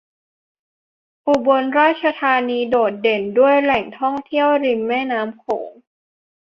[1.27, 5.69] อุบลราชธานีโดดเด่นด้วยแหล่งท่องเที่ยวริมแม่น้ำโขง